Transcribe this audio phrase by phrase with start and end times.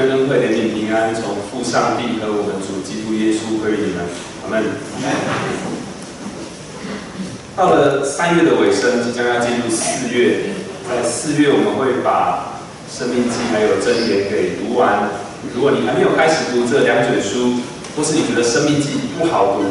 [0.00, 4.00] 愿恩惠、怜悯、平安，从父上帝和我们主基督耶稣归于你们。
[4.42, 4.64] 阿门。
[7.54, 10.56] 到了三月的尾声，即将要进入四月，
[10.88, 12.56] 在四月我们会把
[12.98, 15.10] 《生命记》还有《箴言》给读完。
[15.54, 17.60] 如果你还没有开始读这两卷书，
[17.94, 18.88] 或是你觉得《生命记》
[19.18, 19.64] 不好读，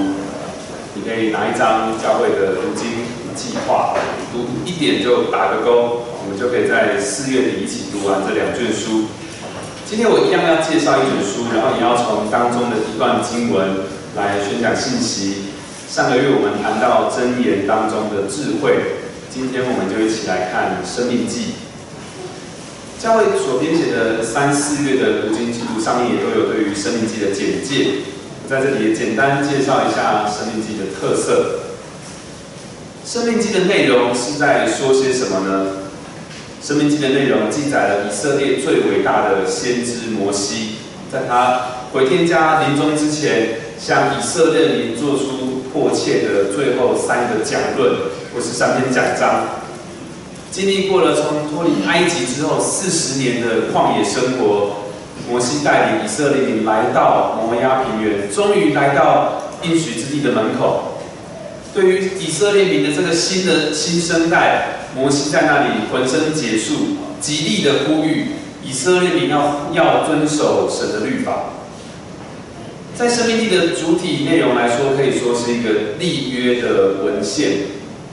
[0.93, 3.01] 你可以拿一张教会的读经
[3.33, 3.97] 计划，
[4.31, 9.09] 读一点就打个勾，我们就可以在四月底一起读完这两卷书。
[9.89, 15.49] 今天我一样要介绍一本书，然后也要从当中的一段经文来宣讲信息。
[15.89, 19.01] 上个月我们谈到箴言当中的智慧，
[19.33, 21.57] 今天我们就一起来看《生命记》。
[23.01, 28.05] 教会所编写的三四月的读经记录上面也都有对于《生命记》的简介，
[28.45, 31.65] 我在这里也简单介绍一下《生命记》的特色。
[33.11, 35.65] 《生命记》的内容是在说些什么呢？
[36.61, 40.75] 《生命记》的内容记载了以色列最伟大的先知摩西，
[41.11, 41.61] 在他
[41.93, 47.93] 回天家临终之前，向以色列民做出迫切的最后三个讲论，
[48.33, 49.45] 或是三篇讲章。
[50.51, 54.71] 经历过了从脱离埃及之后四十年的旷野生活，
[55.29, 60.99] 摩西带领以色列民来到摩押平原，终于来到应许之地的门口。
[61.73, 68.27] 对于以色列民的这个新的新生代，摩西在那里浑身结束，极力的呼吁
[68.63, 71.53] 以色列民要要遵守神的律法。
[72.95, 77.51] 在生命力的主体内容来说，可以说是一个立约的文献。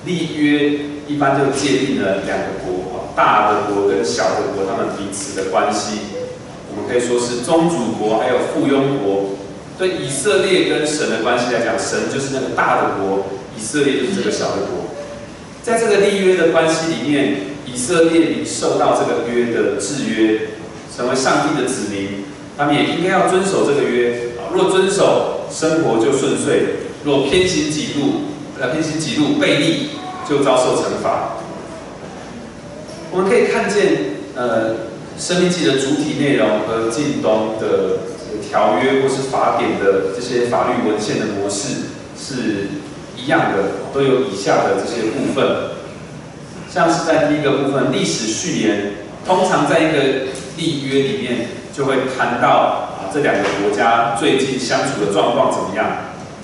[0.04, 5.98] 立约一般就界定了两个国，大的国跟小的国，他们彼此的关系。
[6.70, 9.30] 我们可以说是宗主国，还有附庸国。
[9.77, 13.27] 对以色列跟神的关系来讲，神就是那个大的国，
[13.58, 14.86] 以色列就是这个小的国。
[15.67, 20.42] 在这个立约的关系里面，以色列受到这个约的制约，
[20.97, 22.22] 成为上帝的子民，
[22.56, 24.28] 他们也应该要遵守这个约。
[24.55, 26.53] 若遵守，生活就顺遂；
[27.05, 28.27] 若偏行己路，
[28.61, 29.88] 呃，偏行己路背逆，
[30.31, 31.38] 就遭受惩罚。
[33.10, 34.71] 我们可以看见，呃，
[35.19, 37.98] 《生命记》的主体内容和近东的
[38.48, 42.69] 条约或是法典的这些法律文献的模式是
[43.26, 45.75] 一样的，都有以下的这些部分。
[46.70, 48.92] 像是在第一个部分历史序言，
[49.26, 55.86] 通常在一个立约里面就会谈到啊这两个国家最近相处的状况怎么样。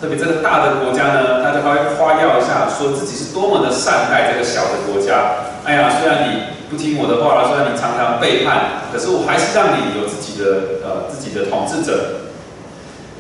[0.01, 5.55] 特别这个大的国家呢，他就还会夸耀一下，说自己是多么的善待这个小的国家。
[5.65, 12.33] 哎呀，虽然你不听我的话了，虽然你常常背叛，可是我还是让你有自己的呃自己的统治者。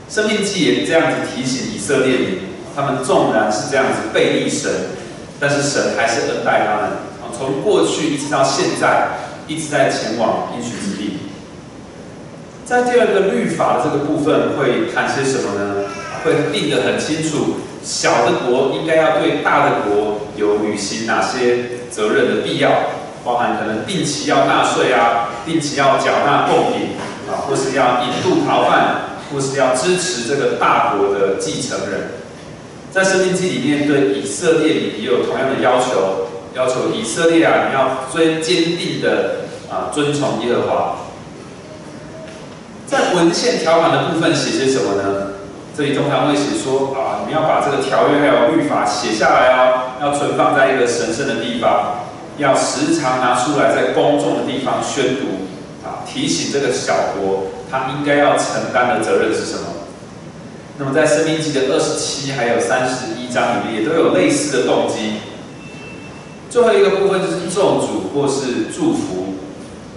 [0.09, 2.39] 生命纪也这样子提醒以色列民，
[2.75, 4.71] 他们纵然是这样子背逆神，
[5.39, 6.85] 但是神还是恩待他们
[7.21, 9.09] 啊，从过去一直到现在，
[9.47, 11.19] 一直在前往应许之地。
[12.65, 15.85] 在第二个律法的这个部分，会谈些什么呢？
[16.25, 22.71] 会定得很清楚，小的国应该要对大的国有履行哪些责任的必要，
[23.25, 26.91] 包含可能定期要纳税啊，定期要缴纳贡品
[27.29, 32.13] 啊，或是要引渡逃犯，或是要支持这个大国的继承人。
[32.93, 40.97] 在《生命记》里面对以色列也有同样的要求，要求以色列啊，你要最坚定的啊遵从耶和华。
[42.87, 45.33] 在文献条款的部分写些什么呢？
[45.75, 52.05] 这里通常会写说啊，你们要把这个条约还有律法写下来哦，要存放在一个神圣的地方，
[52.37, 55.49] 要时常拿出来在公众的地方宣读
[55.83, 59.72] 啊，提醒这个小国他应该要承担的责任是什么。
[60.79, 65.15] 那么在《生命记》的二十七还有三十一章里面也都有类似的动机。
[66.51, 69.35] 最后一个部分就是咒诅或是祝福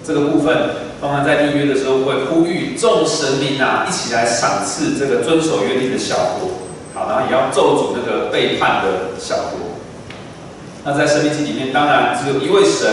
[0.05, 0.55] 这个部分。
[1.01, 6.49] 当然，在立约的时候会呼吁众神明啊，一起来赏赐这个遵守约定的小国，
[6.93, 9.75] 好，然后也要咒诅那个背叛的小国。
[10.83, 12.87] 那在生命记里面，当然只有一位神，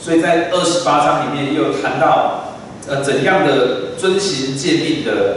[0.00, 2.54] 所以在二十八章里面也有谈到，
[2.88, 5.36] 呃，怎样的遵行诫命的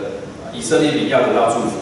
[0.54, 1.78] 以色列民要得到祝福。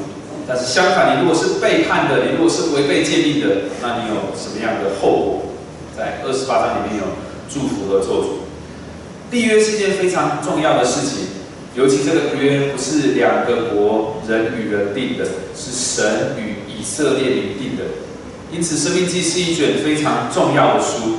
[0.48, 5.42] 但是相反，你如果是背叛的，你如果是违背诫命的，那你有什么样的后果？
[5.96, 7.06] 在二十八章里面有
[7.50, 8.28] 祝福和咒诅。
[9.32, 11.28] 立约是件非常重要的事情，
[11.76, 15.26] 尤其这个约不是两个国人与人定的，
[15.56, 17.84] 是神与以色列民定的。
[18.52, 21.18] 因此，《生命记》是一卷非常重要的书，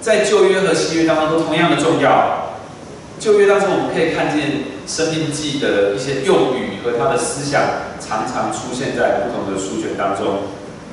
[0.00, 2.41] 在旧约和新约当中都同样的重要。
[3.22, 4.50] 旧约当中，我们可以看见
[4.84, 7.62] 《生命记》的一些用语和他的思想，
[8.00, 10.42] 常常出现在不同的书卷当中；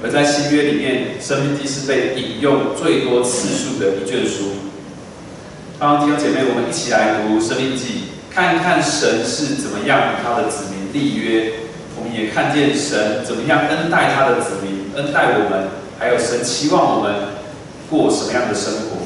[0.04, 4.62] 而在新约里面，《生命记》是被引用最多次数的一卷书。
[5.80, 11.66] 帮弟兄姐妹，我们一起来读《生命记》看一看神是怎么样与他的子民立约，
[11.98, 15.66] 我们也看见神怎么样恩待他的子民，恩待我们，
[15.98, 17.12] 还有神期望我们
[17.90, 19.02] 过什么样的生活。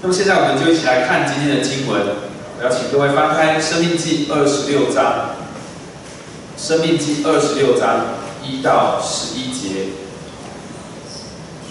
[0.00, 2.00] 那么现在我们就一起来看今天的经文，
[2.56, 5.34] 我要请各位翻开《生命记》二十六章，
[6.68, 8.06] 《生命记》二十六章
[8.44, 9.86] 一到十一节。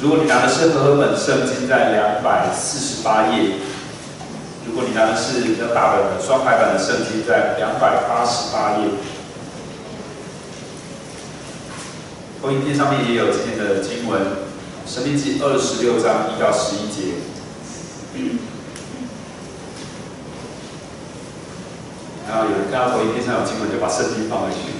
[0.01, 3.63] 如果你拿的是和合本圣经，在两百四十八页。
[4.67, 8.89] 如果你拿的是比较大本的双排版的圣经，在两百八十八页，
[12.41, 14.21] 投影片上面也有今天的经文，
[14.85, 17.13] 《生命记》二十六章一到十一节。
[22.29, 24.75] 然后有人看到投影片上有经文，就把圣经放回去。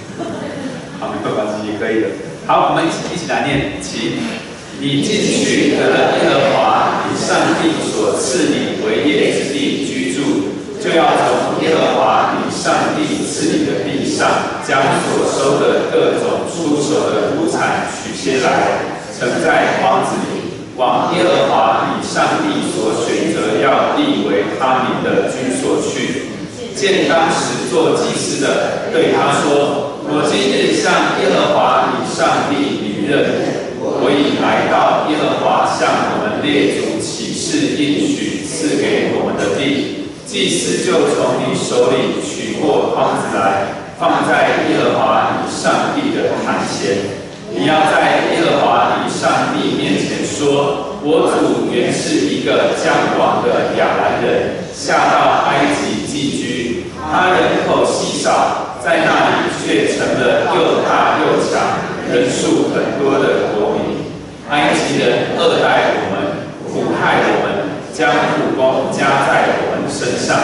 [1.00, 2.08] 好，没有关系，也可以的。
[2.46, 4.20] 好，我们一起一起来念，请
[4.80, 10.18] 你进去得了耶和华你上帝所赐你为业之地居住。
[10.78, 18.78] 就要从耶和华你上帝赐你的地上，将所收的各种出手的土产取些来，
[19.18, 20.37] 盛在筐子里，
[20.78, 26.30] 往耶和华以上帝所选择要立为他名的居所去。
[26.76, 33.18] 见当时做祭司的，对他说：“我今日向耶和华以上帝履任，
[33.82, 43.66] 我已来到耶和华向我们列祖起誓应许赐给我们的地。”祭司就从你手里取过筐子来，
[43.98, 47.17] 放在耶和华以上帝的坛前。
[47.58, 56.84] 你要在耶和华你上帝面前说：“我主原是一个将亡的亚兰人，下到埃及寄居。
[57.10, 64.06] 他人口稀少，在那里却成了又大又强、人数很多的国民。
[64.50, 68.06] 埃及人恶待我们，苦害我们，将
[68.38, 70.38] 苦功加在我们。”身上，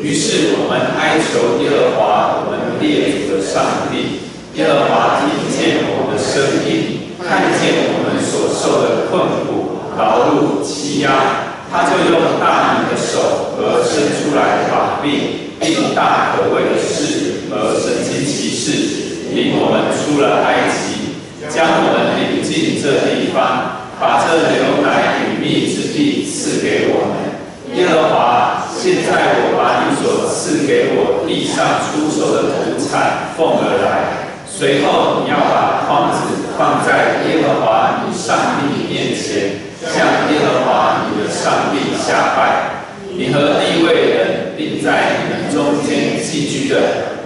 [0.00, 3.62] 于是我们哀求耶和华，我们列祖的上
[3.92, 4.26] 帝。
[4.54, 11.08] 耶和华听见我们的声音，看见我们所受的困苦、劳碌、欺压，
[11.72, 21.16] 他就用大能的手和伸出来的膀臂，并大可畏的事和神经奇事，领我们出了埃及，
[21.48, 27.78] 将我们领进这地方，把这牛奶与蜜之地赐给我们。
[27.78, 28.64] 耶和华。
[28.78, 34.27] 现在我把你所赐给我地上出售的土产奉而来，
[34.58, 42.82] 随后你要把筐子放在耶和华你上帝面前，向耶和华你的上帝下拜。
[43.12, 46.74] 你和地位人并在你们中间寄居的，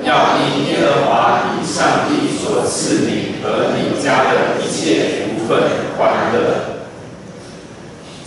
[0.05, 5.62] 要因耶和华你上帝所赐你和你家的一切福分
[5.96, 6.84] 欢乐。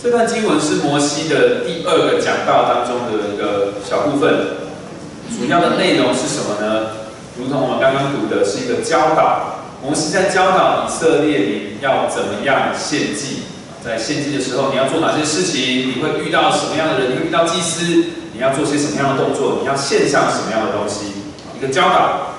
[0.02, 4.34] 这段经文是摩西的第二个讲道当中的一个小部分，
[5.30, 7.05] 主要的内容是什么呢？
[7.38, 9.62] 如同我们刚刚读的，是一个教导。
[9.82, 13.44] 摩西在教导以色列民要怎么样献祭，
[13.84, 15.92] 在献祭的时候，你要做哪些事情？
[15.94, 17.12] 你会遇到什么样的人？
[17.12, 17.84] 你会遇到祭司？
[18.32, 19.58] 你要做些什么样的动作？
[19.60, 21.12] 你要献上什么样的东西？
[21.56, 22.34] 一个教导。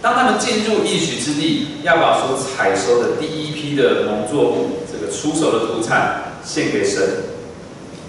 [0.00, 6.22] 当他们进入应许之地，要把所采收的第一批的农作物，这个出手的土产。
[6.44, 7.02] 献给神，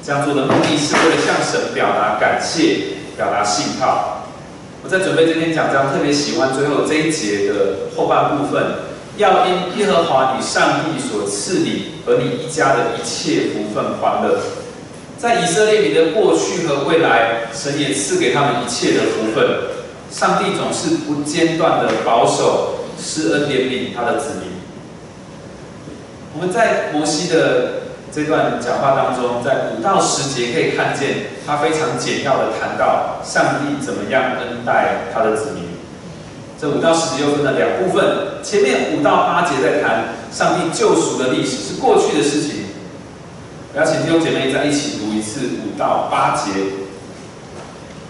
[0.04, 4.15] 这样做的目的是为了向神表达感谢，表达信号。
[4.86, 8.64] 我在准备这篇讲章，特别喜欢最后这一节的后半部分，
[9.18, 14.38] 要因耶和华你上帝所赐你和你一家的一切福分欢乐。
[15.18, 19.74] 在以色列民的过去和未来，神也赐给他们一切的福分。
[20.12, 24.52] 上帝总是不间断的保守、施恩怜悯他的子民。
[26.36, 27.84] 我们在摩西的。
[28.12, 35.64] 这段讲话当中，在五到十节可以看见，他非常简要的谈到上帝怎么样恩待他的子民。
[36.57, 42.66] 这五到十节又分了两部分，前面五到八节在谈上帝救赎的历史，是过去的事情。
[43.74, 46.52] 我要请弟兄姐妹再一起读一次五到八节，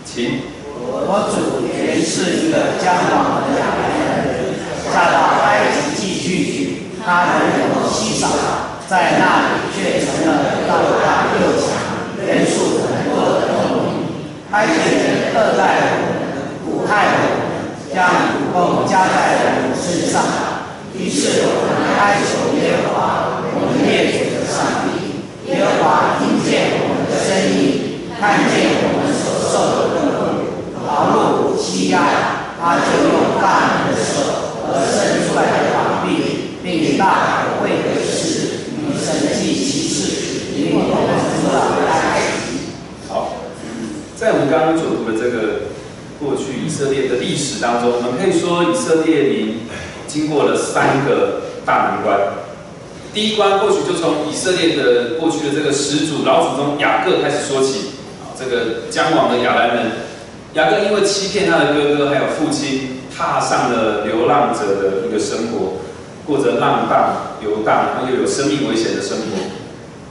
[0.06, 0.42] 请。
[0.78, 3.90] 我主原是一个将亡的亚兰
[4.28, 4.54] 人，
[4.94, 8.55] 下到埃及寄居去，他人口稀少。
[8.88, 10.70] 在那里却成了又
[11.02, 11.66] 大又强、
[12.22, 14.14] 人数很多的农民。
[14.52, 16.22] 埃及人恶待我们，
[16.64, 17.50] 苦害我们，
[17.92, 17.98] 将
[18.30, 20.22] 苦功加在我们身上。
[20.94, 25.50] 于是我们哀求耶和华，我们列祖的上帝。
[25.50, 31.98] 耶和华听见我们的声音，看见我们所受的痛苦、劳碌、欺压，
[32.62, 37.04] 他就用大能的手和伸出来的膀臂，并大
[39.06, 40.02] 可畏的事。
[43.08, 43.34] 好，
[44.16, 45.70] 在我们刚刚所读的这个
[46.20, 49.60] 过去以色列的历史当中，我们可以说以色列民
[50.08, 52.20] 经过了三个大难关。
[53.14, 57.92] 第一关或许就从以色列的过去的这个始祖老祖宗雅各开始说起。
[58.20, 59.92] 啊，这个将亡的亚兰人，
[60.56, 65.80] 雅各因为欺骗他的哥哥还有父亲，踏上了流浪者的一个生活，
[66.26, 69.38] 过着浪荡游荡，然后又有生命危险的生活。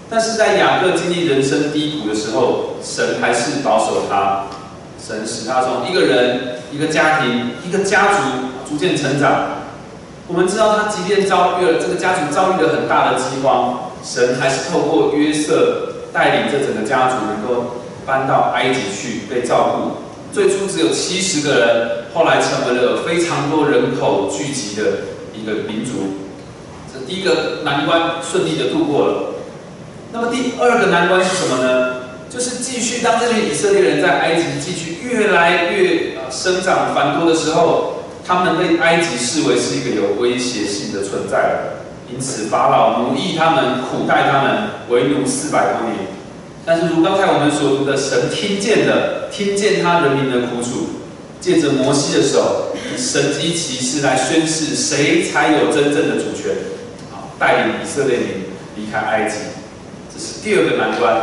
[0.09, 4.45] 但是在雅各经历人生低谷的时候，神还是保守他，
[5.03, 8.19] 神使他从一个人、一个家庭、一个家族
[8.69, 9.65] 逐渐成长。
[10.29, 20.05] 我们知道他即便遭遇了这个家族遭遇了很大的饥荒，神还是透过约瑟带领这整个家族能够搬到埃及去被照顾。
[20.33, 24.85] 最初只有七十个人，后来成为了非常多人口聚集的
[25.45, 26.25] 一个民族。
[26.91, 29.35] 这第一个难关顺利的度过了。
[30.11, 31.97] 那么第二个难关是什么呢？
[32.31, 37.91] 就是继续当这群以色列人在埃及继续越来越生长繁多的时候。
[38.27, 46.09] 他们被埃及视为是一个有威胁性的存在了，因此法老奴役他们，苦待他们，为奴四百多年。
[46.65, 51.04] 但是如刚才我们所读的，神听见了，听见他人民的苦楚，
[51.45, 56.57] 借着摩西的手，以神机骑士来宣誓，谁才有真正的主权，
[57.13, 58.29] 好，带领以色列民
[58.77, 59.37] 离开埃及。
[60.11, 61.15] 这是第二个难关。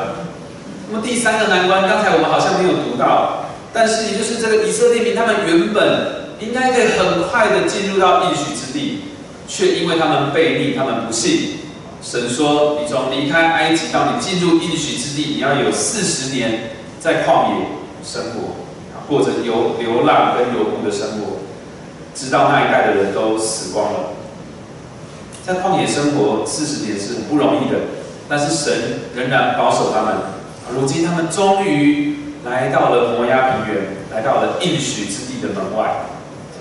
[0.92, 6.22] 那么第三个难关，刚才我们好像没有读到，但是也就是这个以色列民，他们原本。
[6.42, 9.02] 应该可以很快的进入到应许之地，
[9.48, 11.60] 却因为他们背逆，他们不信。
[12.02, 17.68] 神说：“你从离开埃及到你进入应许之地，你要有四十年在旷野
[18.04, 18.61] 生活，
[19.12, 21.44] 过着游流浪跟游牧的生活，
[22.16, 24.00] 直到那一代的人都死光了。
[25.46, 27.76] 在旷野生活四十年是很不容易的，
[28.30, 28.74] 但是神
[29.14, 30.16] 仍然保守他们。
[30.74, 32.16] 如今他们终于
[32.46, 33.84] 来到了摩崖平原，
[34.16, 36.06] 来到了应许之地的门外。”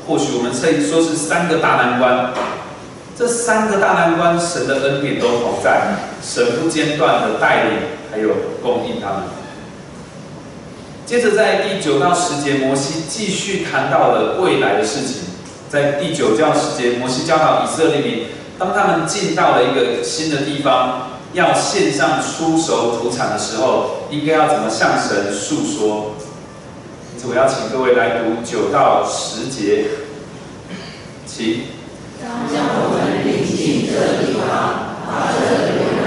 [0.09, 2.33] 或许我们可以说是三个大难关，
[3.17, 7.79] 这三个大难关，神的恩典都同在，神不间断的带领，
[8.11, 8.31] 还有
[8.61, 9.40] 供应他们。
[11.11, 15.23] 接着在第九到十节，摩西继续谈到了未来的事情。
[15.69, 18.27] 在第九到十节，摩西教导以色列民，
[18.57, 26.15] 当他们进到了一个新的地方，要献上出熟土产的时候，应该要怎么向神诉说？
[27.29, 29.87] 我要请各位来读九到十节，
[31.27, 31.63] 请。
[32.23, 35.75] 将我们领进这地方，把这牛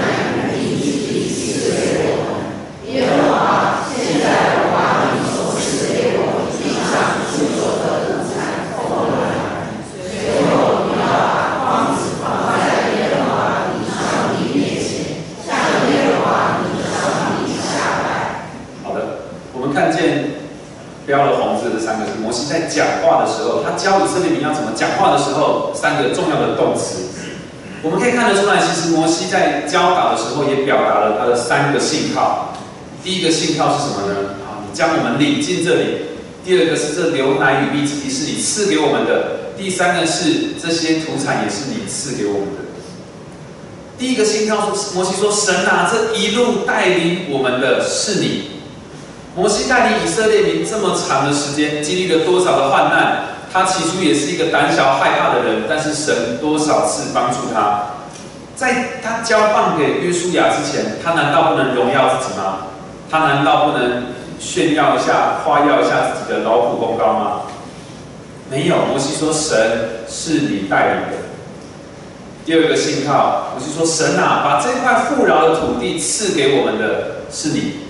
[0.56, 1.36] 与地地赐
[1.76, 2.40] 给我们。
[2.88, 9.14] 耶和华，现在我把你所赐给我地上所有的土产奉来。
[9.90, 12.22] 最后，你要把筐子放
[12.54, 13.34] 在耶和华
[13.74, 13.98] 你上
[14.38, 15.50] 帝面前，向
[15.90, 16.94] 耶和华你的上
[17.42, 17.66] 帝下
[18.06, 18.06] 拜。
[18.84, 20.42] 好的，我们看见。
[21.06, 27.10] 标了红字的三个是摩西在讲话的时候，他教以色列民要怎么讲话的时候，三个重要的动词。
[27.82, 32.54] 我们可以看得出来，其实摩西在教导的时候也表达了他的三个信号。
[33.02, 34.14] 第一个信号是什么呢？
[34.46, 36.14] 啊，你将我们领进这里。
[36.44, 39.50] 第二个是这牛奶与蜜汁是你赐给我们的。
[39.58, 42.62] 第三个是这些土产也是你赐给我们的。
[43.98, 48.50] 第一个信号是摩西说：“神啊，这一路带领我们的是你。”
[49.36, 53.24] 摩西带领以色列民这么长的时间，经历了多少的患难？
[53.52, 57.86] 他起初也是一个胆小害怕的人，但是神多少次帮助他。
[58.56, 62.66] 在他交棒给约书亚之前，他难道不能荣耀自己吗？
[63.10, 64.06] 他难道不能
[64.38, 67.40] 炫耀一下、夸耀一下自己的劳苦功高吗？
[68.50, 71.24] 没有，摩西说：“神是你带领的。”
[72.44, 77.83] 第二个信号，摩西说：“神啊，把这块富饶的土地赐给我们的是你。”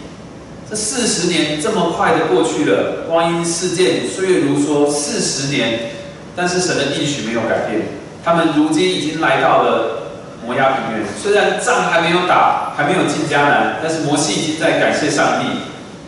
[0.68, 5.90] 这四十年这么快的过去了，光阴似箭，岁月如梭，四十年，
[6.35, 7.83] 但是神的应许没有改变。
[8.25, 10.09] 他们如今已经来到了
[10.44, 15.47] 摩崖平原，虽然仗还没有打，还没有进迦南，但是摩西已经在感谢上帝。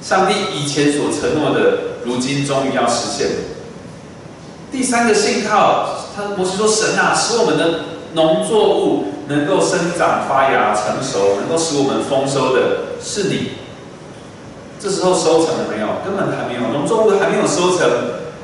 [0.03, 3.29] 上帝以前所承诺的，如今终于要实现。
[4.73, 7.81] 第三个信号，他摩西说：“神啊，使我们的
[8.15, 12.61] 农作物能够生长发芽成熟，能够使我们丰收的
[13.03, 13.51] 是你。”
[14.87, 15.88] 这时候收成了没有？
[16.05, 17.90] 根本还没有，农作物还没有收成。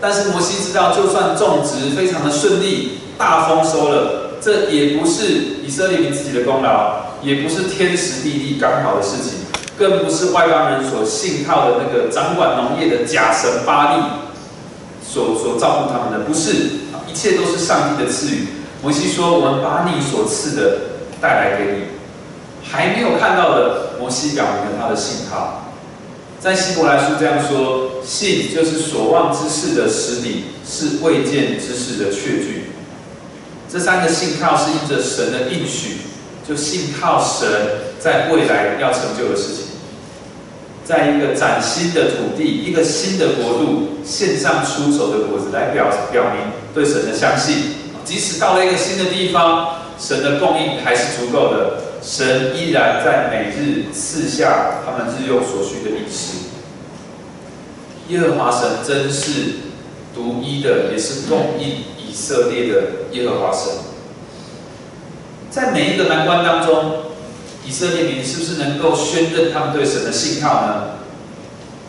[0.01, 9.35] 但是摩西知道，就算种植非常的顺利，大丰收了，这也不是以色列民自己的功劳，也不是天时地利刚好的事情，
[9.79, 14.03] 更不是外邦人所信靠的那个掌管农业的假神巴利
[15.01, 16.51] 所所照顾他们的，不是，
[17.09, 18.49] 一切都是上帝的赐予。
[18.83, 20.79] 摩西说：“我们把你所赐的
[21.21, 21.83] 带来给你。”
[22.69, 25.69] 还没有看到的，摩西表明了他的信号。
[26.43, 32.65] 在希伯来书这样说：信就是所望之事的实底，是未见之事的确据。
[33.71, 35.99] 这三个信靠是印着神的应许，
[36.47, 37.49] 就信靠神
[38.01, 39.67] 在未来要成就的事情。
[40.85, 47.77] 在一个崭新的土地、一个新的国度献上出手的果子，来表表明对神的相信。
[48.05, 51.82] 即使到了一个新的地方，神的供应还是足够的。
[52.03, 56.39] 神依然在每日赐下他们日用所需的饮食。
[58.09, 59.31] 耶和华神真是
[60.15, 62.83] 独一的，也是供应以色列的
[63.13, 63.73] 耶和华神。
[65.51, 66.95] 在每一个难关当中。
[67.65, 70.99] 以色列民是不是能够宣认他们对神的信靠呢？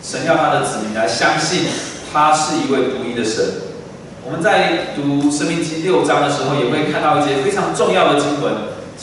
[0.03, 1.65] 神要他的子民来相信，
[2.13, 3.43] 他是一位独一的神。
[4.23, 8.53] 我们在读《生命经》六章的时候，也会看到一些非常重要的经文，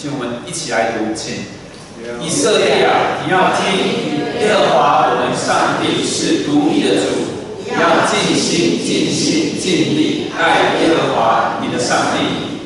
[0.01, 1.13] 请我们一起来读。
[1.15, 1.45] 请
[2.25, 7.29] 以色列啊，你要听耶和华我们上帝是独一的主，
[7.69, 12.63] 要尽心、尽心、尽力爱耶和华你的上帝。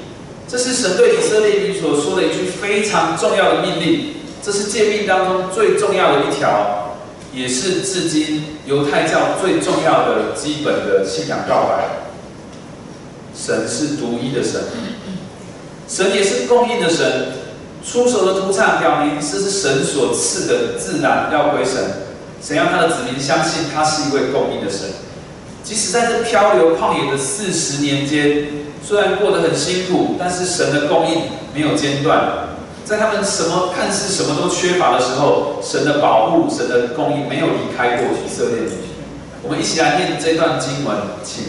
[0.47, 6.95] 这是神对以色列民所说的一句非常重要的命令，这是诫命当中最重要的一条，
[7.35, 11.85] 也是至今犹太教最重要的基本的信仰告白。
[13.37, 14.63] 神是独一的神，
[15.87, 17.33] 神也是供应的神，
[17.87, 21.75] 出手的土产表明这是神所赐的，自然要归神。
[22.43, 24.81] 神要他的子民相信他是一位供应的神，
[25.63, 28.49] 即使在这漂流旷野的四十年间。
[28.87, 31.23] 虽然过得很辛苦，但是神的供应
[31.55, 32.49] 没有间断。
[32.85, 38.59] 在他们什么看似什么都缺乏的时候，神的保护、神的供应没有离开过以色列。
[39.43, 41.45] 我们一起来念这段经文，请。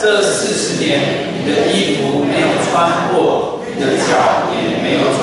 [0.00, 5.20] 这四十年，你的衣服没有穿破，你的脚也没有肿。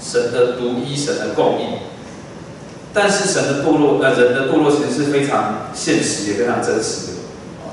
[0.00, 1.78] 神的独一，神的供应。
[2.92, 7.12] 但是神的部落，呃，人的部落其实是非常现实，也非常真实的。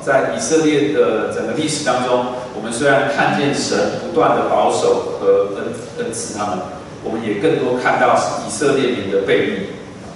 [0.04, 6.60] 在以色列的整个历史当中，我们虽然看见神不断的保守和恩恩赐他们，
[7.04, 8.16] 我们也更多看到
[8.48, 9.68] 以色列民的背逆，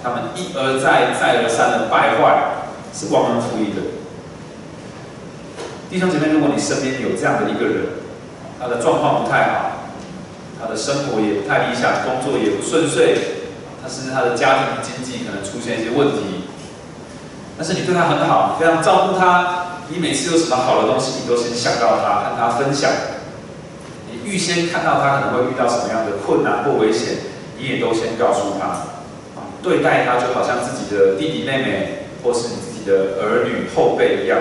[0.02, 3.91] 他们一而再再而三的败坏，是忘恩负义的。
[5.92, 7.84] 弟兄姐妹，如果你身边有这样的一个人，
[8.58, 9.92] 他的状况不太好，
[10.58, 13.12] 他的生活也不太理想，工作也不顺遂，
[13.82, 16.48] 他甚至他的家庭经济可能出现一些问题，
[17.58, 19.84] 但是你对他很好，非常照顾他。
[19.90, 22.90] 你每次有什么好的东西，你都先想到他，跟他分享。
[24.08, 27.18] 你预先看到他可能会遇到什么样的困难或危险，
[27.58, 28.88] 你也都先告诉他。
[29.62, 34.38] 对待他就好像自己的弟弟妹妹，或是你自己的儿女后辈一样。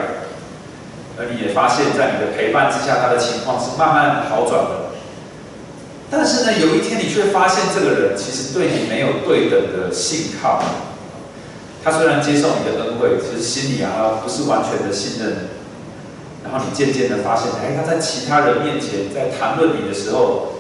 [1.30, 4.92] 你也发现，在你的陪伴之下，他的情况是慢慢好转的。
[6.10, 10.62] 但是呢，有一天你却发现，这个人其实对你没有对等的信靠。
[11.84, 15.50] 他虽然接受你的恩惠，其实心里啊不是完全的信任。
[16.44, 20.54] 然后你渐渐的发现，哎，他在其他人面前在谈论你的时候，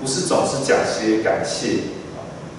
[0.00, 1.80] 不是总是讲些感谢，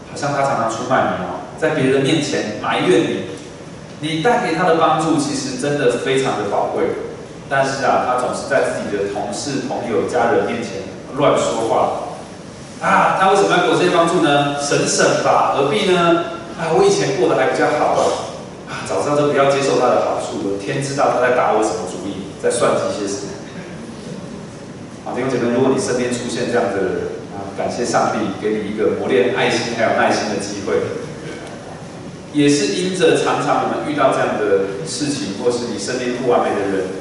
[0.10, 3.24] 好像他常常出卖你哦，在别人面前埋怨你。
[4.02, 6.86] 你带给他的帮助其实真的非常的宝贵，
[7.50, 10.86] 但是啊，他总是在自己的同事、朋友、家人面前
[11.18, 12.06] 乱说话。
[12.80, 14.56] 啊，他为什么要给我这些帮助呢？
[14.62, 16.24] 省省吧，何必呢？
[16.56, 17.98] 啊，我以前过得还比较好
[18.70, 20.62] 啊，早知道就不要接受他的好处了。
[20.62, 23.34] 天知道他在打我什么主意，在算计些什么。
[25.04, 26.94] 好，弟兄姐妹，如果你身边出现这样的人
[27.34, 30.78] 啊，感谢上帝给你一个磨练爱心还有耐心的机会。
[32.32, 36.99] 也是因着常常我们遇到这样的事情，或是你身边不完美的人，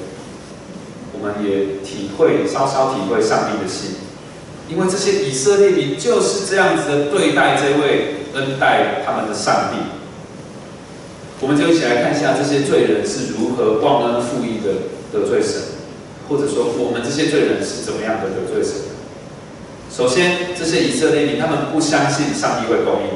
[1.19, 3.97] 我们也体会稍稍体会上帝的心，
[4.69, 8.15] 因为这些以色列民就是这样子的对待这位。
[8.35, 9.79] 恩待他们的上帝，
[11.41, 15.55] 我们就一起来看一下这些罪人是如何忘恩负义的得罪神，
[16.29, 18.83] 或者说我们这些罪人是怎么样的得罪神。
[19.91, 23.09] 首先，这些以色列民他们不相信上帝会供应。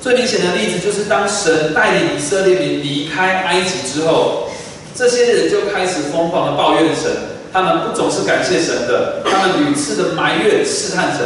[0.00, 4.50] 最明显的例子就是，当神带领以色列民离开埃及之后，
[4.94, 7.10] 这些人就开始疯狂的抱怨神，
[7.52, 11.24] 他们不总是感谢神的，他们屡次的埋怨试探神。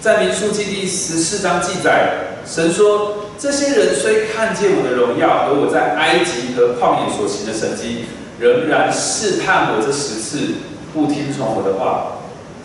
[0.00, 8.06] 在民数记第十四章记载，神说：“这些人虽看见我的荣耀和我在埃及和旷野所行的神迹，
[8.38, 10.38] 仍然试探我这十次，
[10.92, 12.16] 不听从我的话。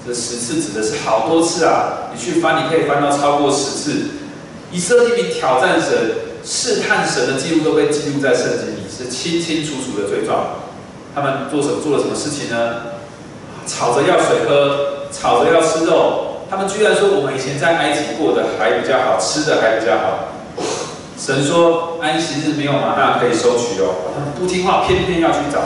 [0.08, 2.10] 这十次指的是好多次啊！
[2.14, 3.92] 你去翻，你可以翻到超过十次。
[4.72, 5.92] 以色列民挑战神、
[6.46, 10.62] 试探神的记录都被记录在圣经里，是清清楚楚的罪状。
[11.16, 12.94] 他们做什么做了什么事情呢？
[13.66, 20.30] 吵着要水喝，吵着要吃肉。”他们居然说我们以前在埃及过得还比较好，吃的还比较好。
[21.18, 25.60] 神说安息日没有玛纳可以收取哦，他们不听话，偏偏要去找。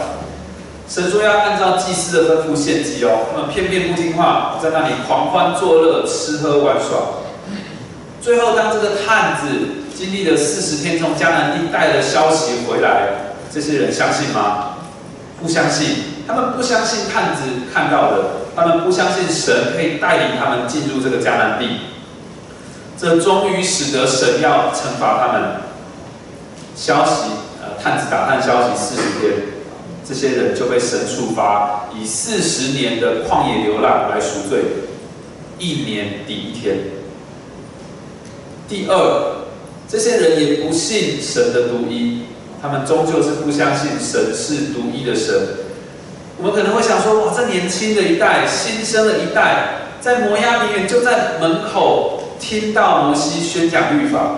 [0.88, 7.20] 神说要按照祭司的吩咐献祭哦，他们偏偏不听话，在那里狂欢作乐，吃喝玩耍。
[8.22, 14.78] 最后，当这个探子经历了四十天从迦南地带了消息回来，这些人相信吗？
[15.42, 15.88] 不相信，
[16.26, 17.42] 他们不相信探子
[17.74, 18.24] 看到的，
[18.56, 21.82] 他们不相信神可以带领他们进入这个迦南地。
[22.98, 25.52] 这终于使得神要惩罚他们。
[26.78, 27.32] 消息，
[27.62, 29.34] 呃，探子打探消息四十天，
[30.08, 34.62] 这些人就被神处罚，以四十年的旷野流浪来赎罪，
[35.58, 36.78] 一年抵一天。
[38.70, 39.39] 第二，
[39.90, 42.22] 这些人也不信神的独一，
[42.62, 45.34] 他们终究是不相信神是独一的神。
[46.38, 54.36] 我们可能会想说，哇，这年轻的一代，新生的一代，在摩押平原就在门口听到摩西宣讲律法，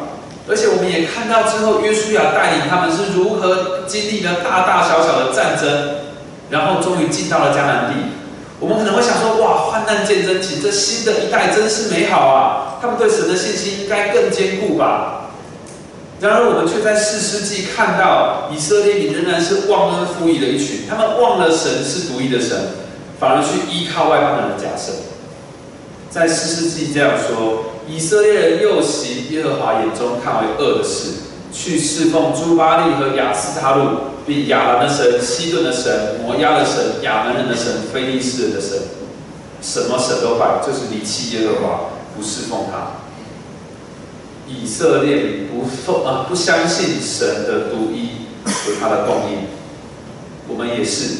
[0.47, 5.97] 而且我们也看到之后，约书亚带领他们是如何经历了大大小小的战争，
[6.49, 7.99] 然后终于进到了迦南地。
[8.61, 12.77] 我们可能会想说，哇，患难见真情，这新的一代真是美好啊！
[12.81, 15.17] 他们对神的信心应该更坚固吧？
[16.21, 22.55] 然而，我们却在四世纪看到以色列民仍然是忘恩负义的一群，他们忘了神是独一的神，
[23.19, 24.91] 反而去依靠外邦人的假设。
[26.11, 31.11] 在四世纪这样说：以色列人又行耶和华眼中看为恶的事，
[31.51, 34.11] 去侍奉朱巴利和亚斯他路。
[34.23, 38.77] 比亚兰的神、西顿的神、摩押的神、亚门人的神、非利士人的神，
[39.63, 41.79] 什么神都拜，就是离弃耶和华，
[42.15, 43.00] 不侍奉他。
[44.61, 49.47] 以色列不奉啊，不相信神的独一和他的供应。
[50.47, 51.17] 我们也是，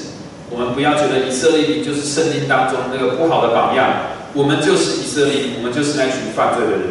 [0.50, 3.90] 我们不要觉得以色列就是圣经当中那个不好的榜样，
[4.34, 6.82] 我们就是以色列，我们就是那群犯罪的人。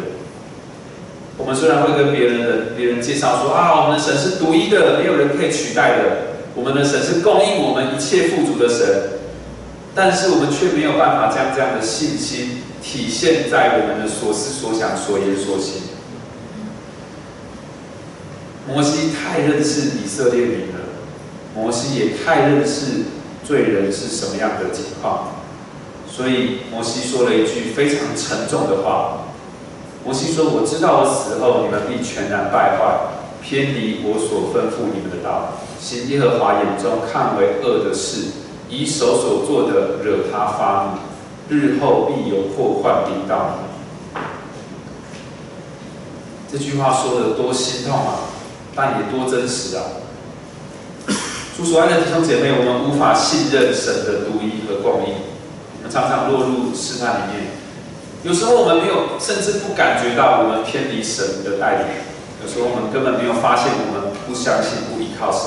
[1.37, 6.03] 我们虽然会跟别人的别人介绍说啊，我们的神是独一的，没有人可以取代的。
[6.53, 8.85] 我们的神是供应我们一切富足的神，
[9.95, 15.81] 但是我们却没有办法将这样的信心体现在我们的所思所想、所言所行。
[18.67, 20.79] 摩西太认识以色列民了，
[21.55, 23.05] 摩西也太认识
[23.43, 25.29] 罪人是什么样的情况，
[26.09, 29.17] 所以摩西说了一句非常沉重的话。
[30.03, 32.81] 摩西说：“我知道我死后，你们必全然败坏，
[33.43, 38.31] 偏离我所吩咐你们的道，行耶和华眼中看为恶的事，
[38.67, 40.97] 以手所做的惹他发
[41.49, 44.21] 怒，日后必有祸患临到你。”
[46.51, 48.25] 这句话说的多心痛啊，
[48.75, 49.83] 但也多真实啊！
[51.57, 55.15] 主所爱的弟兄姐妹，我们无法信任神的独一和供应，
[55.77, 57.51] 我们常常落入试探里面。
[58.23, 61.87] 有时候我们没有，甚至不感觉到我们偏离神的带领。
[62.43, 65.41] 有时候我们根本没有发现我们不相信、不依靠神。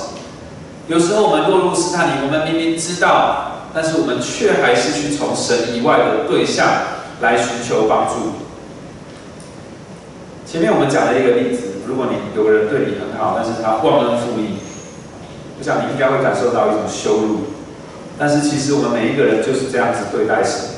[0.87, 6.67] 有时候我们落入试探里，我们明明知道，但是我们却还是去从神以外的对象
[7.21, 8.45] 来寻求帮助。
[10.47, 14.57] 前面我们讲了一个例子：如果你有个人对你很好，但是他忘恩负义，
[15.59, 17.39] 我想你应该会感受到一种羞辱。
[18.19, 20.71] 但是其实我们每一个人就是这样子对待神。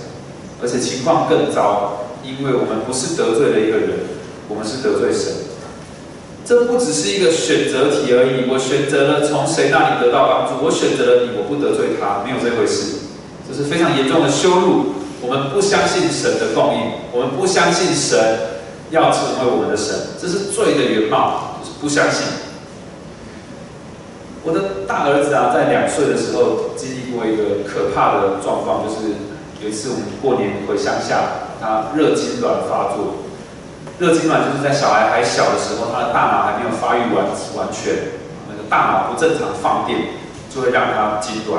[0.62, 3.90] 而且情况更糟，因为我们不是得罪了一个人，
[4.49, 5.45] 我们是得罪神。
[6.47, 8.49] 这不只是一个选择题而已。
[8.49, 13.05] 我选择了从谁那里得到帮助，我选择了你，我不得罪他，没有这回事。
[13.47, 14.95] 这是非常严重的羞辱。
[15.21, 16.81] 我们不相信神的供应，
[17.12, 18.16] 我们不相信神
[18.90, 22.27] 要成为我们的神，这是罪的原貌，就是不相信。
[24.44, 29.14] 我的大儿子啊，在两岁的时候经历过一个可怕的状况，就是。
[29.59, 33.25] 有一次我们过年回乡下，他热痉挛发作。
[33.99, 37.25] 热痉挛就是在小孩还小的时候，他的大脑还没有发育完
[37.57, 38.12] 完全，
[38.51, 39.99] 那个大脑不正常放电，
[40.55, 41.57] 就会让他痉挛。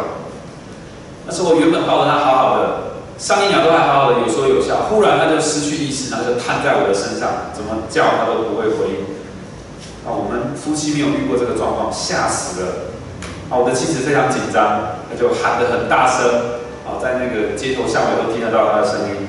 [1.25, 2.86] 那时候我原本抱着他好好的，
[3.17, 9.17] 上一秒都还好好的有说有笑，忽然他就失去意识，然后就瘫在我的身上，怎么叫他都不会回应。
[10.05, 12.67] 啊，我们夫妻没有遇过这个状况，吓死了。
[13.49, 16.61] 啊，我的妻子非常紧张，他就喊得很大声。
[16.85, 19.27] 啊，在那个街头巷尾都听得到他的声音，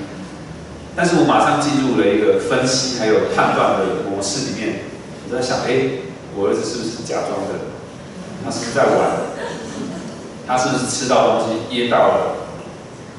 [0.94, 4.86] 但是我马上进入了一个分析还有判断的模式里面。
[5.26, 6.04] 我在想，哎，
[6.36, 7.66] 我儿子是不是假装的？
[8.44, 9.26] 他是不是在玩？
[10.46, 12.47] 他是不是吃到东西噎到了？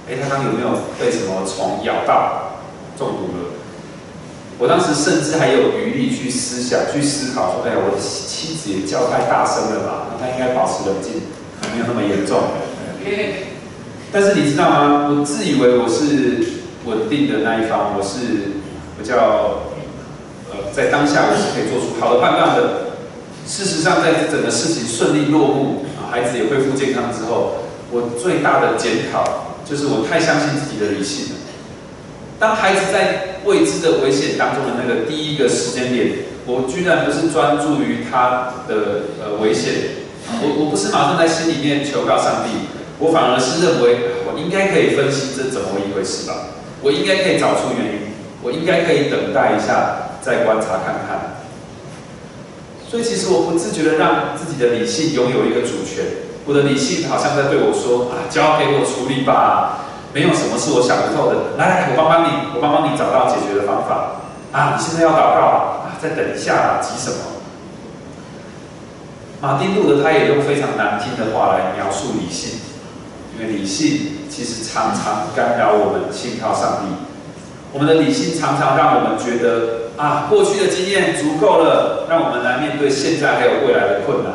[0.10, 0.70] 哎，他刚有没有
[1.00, 2.58] 被什么虫咬到
[2.98, 3.54] 中毒了？
[4.58, 10.08] 我当时甚至还有余力去思想、去思考，说，哎呀，我的妻子也叫太大声了吧？
[10.12, 11.22] 那他应该保持冷静，
[11.62, 12.42] 还没有那么严重。
[14.12, 15.08] 但是你知道吗？
[15.10, 16.44] 我自以为我是
[16.86, 18.60] 稳定的那一方，我是
[18.98, 19.70] 比较
[20.50, 22.90] 呃在当下我是可以做出好的判断的。
[23.48, 31.36] 事实上，在整个事情顺利落幕，孩子也恢复健康之后，我最大的检讨就是我太相信自己的理性了。
[32.40, 39.74] 当孩子在未知的危险当中的那个第一个时间点，我居然不是专注于他的呃危险，
[40.42, 51.44] 我我不是马上在心里面求告上帝，我反而是认为我应该可以分析这怎么一回事吧，我应该可以找出原因，我应该可以等待一下再观察看看。
[52.90, 61.54] 所以其实我不自觉的让自己的理性拥有一个主权，我的理性好像在对我说啊，交给我处理吧，没有什么是我想不透的。
[61.62, 64.18] 来来，我帮帮你，我帮帮你找到解决的方法。
[64.52, 67.38] 啊，你现在要祷告啊，再等一下，急什么？
[69.40, 72.58] 马丁路德他也用非常难听的话来描述理性，
[73.38, 76.90] 因为理性其实常常干扰我们信靠上帝。
[77.72, 79.78] 我们的理性常常让我们觉得。
[80.00, 84.32] 啊，过去的经验足够了，让我们来面对现在还有未来的困难。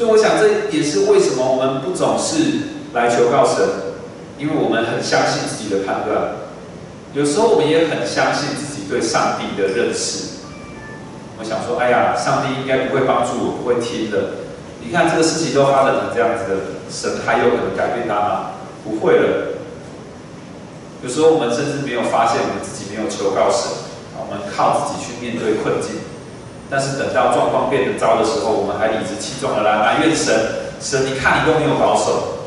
[0.00, 3.92] 所以，我想这也是为什么我们不总是来求告神，
[4.38, 6.40] 因为我们很相信自己的判断。
[7.12, 10.40] 有时候，我们也很相信自己对上帝的认识。
[11.38, 14.40] 我想说，哎呀，上帝应该不会帮助我，不会听的。
[14.80, 16.56] 你看这个事情都发展成这样子的，
[16.88, 18.56] 神还有可能改变他吗？
[18.82, 19.60] 不会了。
[21.04, 23.68] 有时候，我们甚至没有发现我们自己没有求告神。
[24.16, 26.00] 我们靠自己去面对困境，
[26.70, 30.32] 但是等到状况变得糟的时候，我们还理直气壮的来埋怨神。
[30.80, 32.38] 神，你看你都没有保守。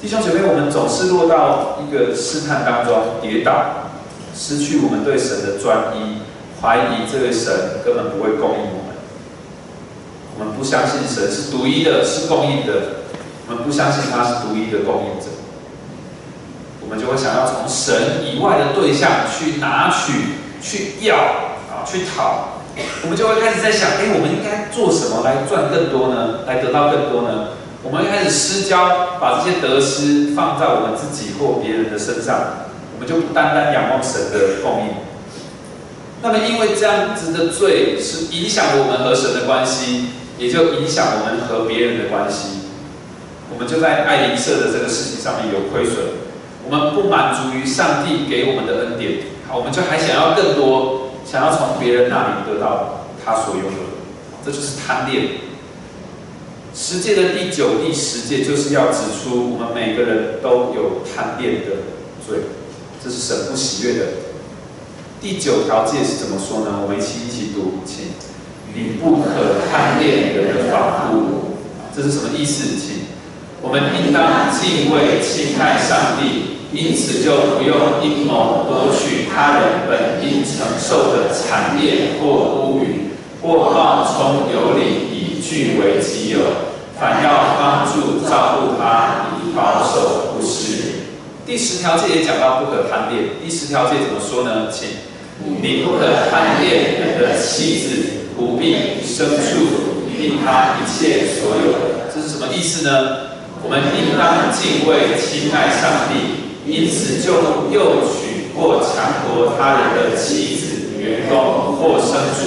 [0.00, 3.90] 弟兄姐妹，我们总是落到一个试探当中跌倒，
[4.34, 6.22] 失去我们对神的专一，
[6.62, 8.96] 怀疑这位神根本不会供应我们。
[10.38, 12.72] 我们不相信神是独一的，是供应的。
[13.46, 15.26] 我们不相信他是独一的供应者。
[16.80, 20.12] 我们就会想要从神以外的对象去拿取、
[20.62, 21.16] 去要、
[21.90, 22.60] 去讨，
[23.02, 26.46] 我们就会开始在想：哎，我们应该做什么来赚更多呢？
[26.46, 27.48] 来得到更多呢？
[27.82, 34.94] 我们开始失焦，把这些得失放在我们自己或别人的身上，我们就不单单仰望神的供应。
[36.22, 42.68] 那么，因为这样子的罪是影响我们和神的关系，也就影响我们和别人的关系，
[43.50, 45.96] 我们就在爱邻舍的这个事情上面有亏损。
[46.62, 50.99] 我们不满足于上帝给我们的恩典，好，我们就还想要更多，
[51.30, 53.76] 想要从别人那里得到他所拥有的，
[54.44, 55.28] 这就是贪恋。
[56.74, 61.76] 十诫的第九、第十诫就是要指出我们每个人都有贪恋的
[62.26, 62.40] 罪，
[63.02, 64.06] 这是神不喜悦的。
[65.20, 66.80] 第九条诫是怎么说呢？
[66.82, 68.06] 我们一起一起读，请
[68.74, 71.58] 你不可贪恋人的房屋，
[71.94, 72.76] 这是什么意思？
[72.76, 73.02] 请
[73.62, 76.59] 我们应当敬畏、亲爱上帝。
[76.72, 83.10] 因此，就不用阴谋夺取他人本应承受的产业或乌云，
[83.42, 86.38] 或冒充有理以据为己有，
[86.96, 91.00] 反要帮助照顾他，以保守不失。
[91.44, 93.30] 第十条戒也讲到不可贪恋。
[93.42, 94.70] 第十条戒怎么说呢？
[94.70, 94.90] 请
[95.60, 97.88] 你不可贪恋你的妻子、
[98.38, 101.74] 仆婢、牲畜，并他一切所有。
[102.14, 103.16] 这是什么意思呢？
[103.64, 106.49] 我们应当敬畏、亲爱上帝。
[106.70, 107.32] 因此，就
[107.72, 112.46] 诱取或强夺他人的妻子、员工或牲畜，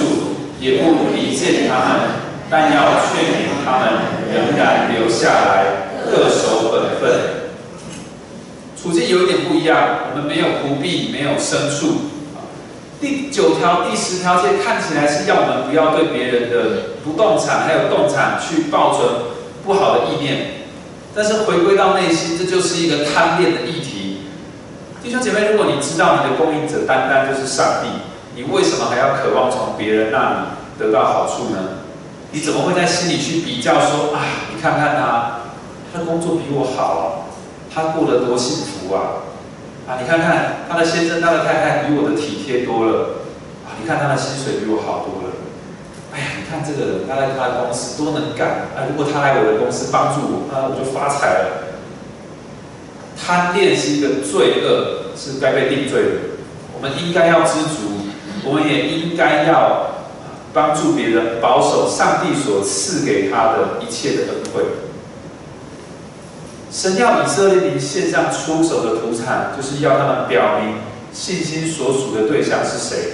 [0.58, 2.00] 也不离间他们，
[2.48, 3.88] 但要劝勉他们
[4.32, 5.66] 仍然留下来，
[6.10, 7.04] 恪守本分。
[8.80, 12.10] 处境有一点不一样，我们没有不必，没有牲畜。
[13.00, 19.06] 第九条、第十条这看起来是要我们不要对别人的不动产还有动产去抱存
[19.66, 20.64] 不好的意念，
[21.14, 24.03] 但是回归到内心，这就是一个贪恋的议题。
[25.04, 27.88] 弟兄姐妹，如果你知道你的供应者单单就是上帝，
[28.34, 30.36] 你为什么还要渴望从别人那里
[30.78, 31.84] 得到好处呢？
[32.32, 34.48] 你怎么会在心里去比较说啊？
[34.48, 35.40] 你看看他，
[35.92, 37.26] 他的工作比我好，
[37.70, 39.28] 他过得多幸福啊！
[39.86, 43.20] 啊，你看看他的先生、他的太太比我的体贴多了
[43.68, 43.76] 啊！
[43.78, 45.36] 你看他的薪水比我好多了。
[46.14, 48.88] 哎呀，你看这个人，他在他的公司多能干啊！
[48.88, 51.63] 如果他来我的公司帮助我，那我就发财了。
[53.16, 56.10] 贪恋是一个罪恶，是该被定罪的。
[56.76, 58.08] 我们应该要知足，
[58.44, 59.94] 我们也应该要
[60.52, 64.62] 帮助别人保守上帝所赐给他的一切的恩惠。
[66.70, 70.74] 神要以色列民献上出手的土产，就是要他们表明
[71.12, 73.12] 信心所属的对象是谁，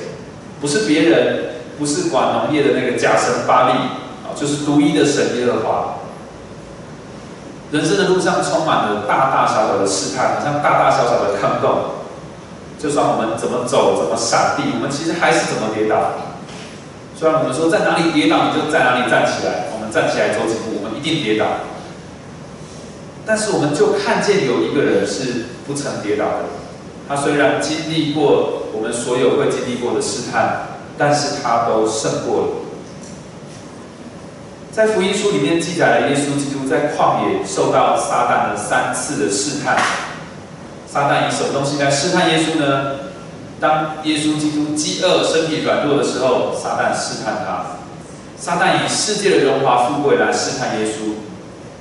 [0.61, 1.45] 不是别人，
[1.79, 3.75] 不是管农业的那个假神巴利
[4.25, 6.00] 啊，就是独一的神耶和华。
[7.71, 12.01] 人生的路上充满了大大小小的试探，好像大大小小的坑洞。
[12.79, 15.97] 就算我们怎么走，怎么闪避，我们其实还是怎么跌倒。
[17.15, 21.47] 虽然我们说在哪里跌倒，你就在哪里站起来，我们站起来走几步，我们一定跌倒。
[23.27, 26.49] 但是我们就看见有一个人是不曾跌倒的，
[27.07, 32.49] 他虽然经历过我们所有会经历过的试探，但是他都胜过了。
[34.81, 39.77] 在福音书里面记载了耶稣基督在旷野受到撒旦的三次的试探。
[40.90, 42.93] 撒旦以什么东西来试探耶稣呢？
[43.61, 47.77] 当耶稣基督饥饿、身体软弱的时候，撒旦试探他。
[48.38, 51.12] 撒旦以世界的荣华富贵来试探耶稣。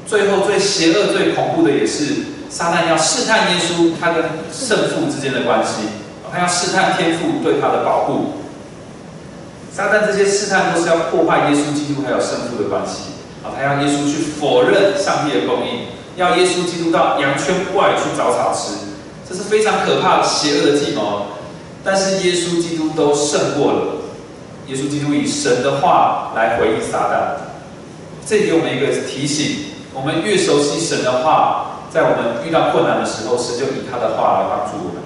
[0.06, 2.16] 最后最邪恶、最恐怖的也是
[2.50, 5.84] 撒旦要试探耶稣，他跟圣父之间的关系，
[6.30, 8.34] 他要试探天父对他的保护。
[9.72, 18.74] 撒旦这些试探都是要破坏耶稣基督还有圣父的关系，啊，他要耶稣去否认上帝的供应，要耶稣基督到羊圈外去找草吃，
[19.30, 21.28] 这是非常可怕、邪恶的计谋。
[21.82, 23.82] 但是耶稣基督都胜过了，
[24.68, 27.40] 耶稣基督以神的话来回应撒旦，
[28.26, 35.04] 这给我们一个提醒：我们越熟悉神的话，在我们遇到困难的时候，神就以他的话来帮助我们。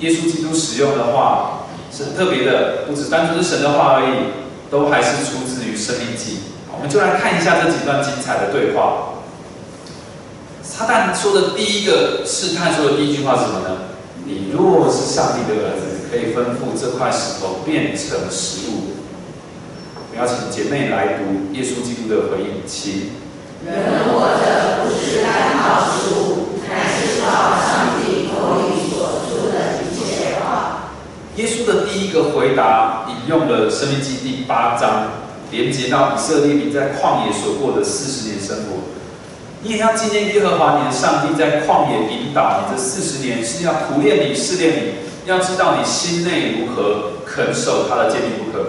[0.00, 1.52] 耶稣基督使用的话。
[1.96, 4.28] 是很特别的，不止单纯是神的话而已，
[4.70, 6.34] 都还是出自于《生命记》。
[6.70, 9.14] 我们就来看一下这几段精彩的对话。
[10.62, 13.96] 撒旦说的第一个试探说的第一句话是什么呢？
[14.26, 18.92] 你若是上帝的儿子，可以吩咐这块石头变成食物。
[20.12, 23.12] 我要请姐妹来读耶稣基督的回应，请。
[23.64, 30.92] 人活着不是单靠食物，乃是靠上帝口里所出的一切话。
[31.36, 35.10] 耶稣的第一个回答引用了《生命记》第八章，
[35.50, 38.80] 连接到以色列民在旷野所过的四十年生活。
[39.60, 44.92] 你也要纪念耶和华你的上帝在旷野引导你这四十年，是要苦练你、试炼你，
[45.26, 48.64] 要知道你心内如何，肯守他的诫命不可。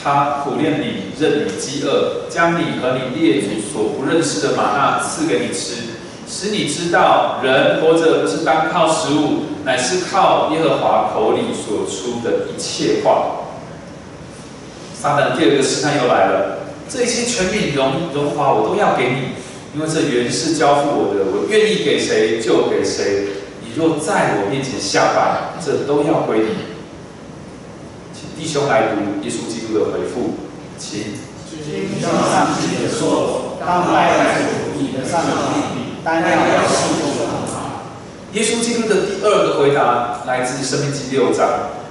[0.00, 5.97] 他苦练你，任你饥饿，将你和你列祖所不认识的玛纳赐给你吃。
[6.30, 13.46] 使你知道，人活着不是单靠食物，乃是靠耶和华口里所出的一切话。
[14.94, 19.16] 撒旦第二个试探又来了，这一切权柄荣荣华我都要给你，
[19.74, 23.28] 因为这原是交付我的，我愿意给谁就给谁。
[23.62, 26.54] 你若在我面前下拜，这都要归你。
[28.12, 30.34] 请弟兄来读耶稣基督的回复，
[30.76, 31.26] 请。
[31.48, 35.77] 经上记着说，当拜主你的上帝。
[36.08, 37.28] 单要信奉
[38.32, 41.46] 耶稣基督的第二个回答来自《生命记》六章：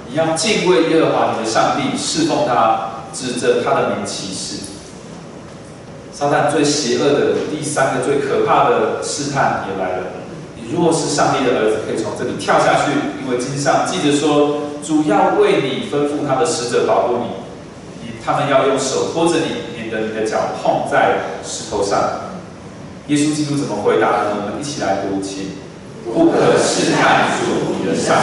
[0.08, 4.56] 你要敬畏耶和华你的上帝，侍奉他，指着他的名起誓。
[6.12, 10.02] 撒旦最邪恶的第三个、最可怕的试探也来了。
[10.56, 12.90] 你若是上帝的儿子，可以从这里跳下去，
[13.22, 17.26] 因为经上记着说，主要为你吩咐他的使者保护你，
[18.02, 22.27] 你他们要用手托着你，免得你的脚碰在石头上。
[23.08, 24.36] 耶稣基督怎么回答呢？
[24.36, 25.56] 我们一起来读，请
[26.04, 28.16] 不可试探主你的上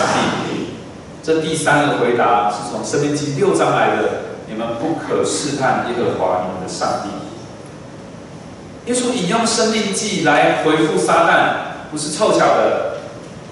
[0.45, 0.77] 帝。
[1.23, 7.09] 这第三个回答是从《生命记》六章来的，你们不可试探耶和华你们的上帝。
[8.91, 12.97] 耶稣引用《生命记》来回复撒旦，不是凑巧的，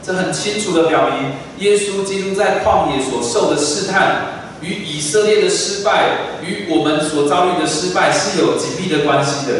[0.03, 4.17] 这很清楚的表明，耶稣基督在旷野所受的试探，
[4.61, 6.11] 与以色列的失败，
[6.43, 9.53] 与我们所遭遇的失败是有紧密的关系的。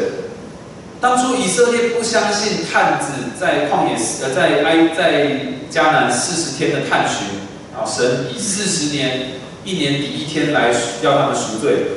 [1.04, 5.38] 当初以色列不相信探子在旷野呃在埃在
[5.70, 7.28] 迦南四十天的探寻，
[7.76, 9.32] 啊，神以四十年
[9.66, 11.88] 一年抵一天来要他们赎罪，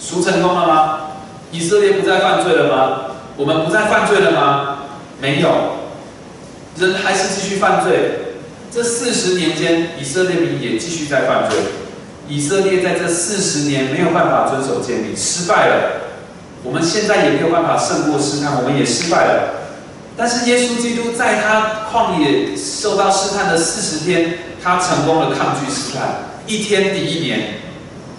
[0.00, 1.00] 赎成功了吗？
[1.52, 3.16] 以色列不再犯罪了吗？
[3.36, 4.78] 我们不再犯罪了吗？
[5.20, 5.50] 没有，
[6.78, 8.36] 人还是继续犯罪。
[8.72, 11.58] 这四十年间，以色列民也继续在犯罪。
[12.26, 16.05] 以色列在这四十年没有办法遵守诫命，失败了。
[16.66, 19.70] 我们现在也没有办法胜过试探，我们也失败了。
[20.16, 27.60] 但是耶稣基督在他旷野受到试探的四十天，他成功的抗拒试探，一天抵一年。